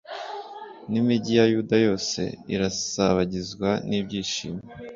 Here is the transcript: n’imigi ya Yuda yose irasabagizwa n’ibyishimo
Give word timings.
n’imigi 0.91 1.31
ya 1.39 1.45
Yuda 1.53 1.77
yose 1.87 2.21
irasabagizwa 2.53 3.69
n’ibyishimo 3.87 4.61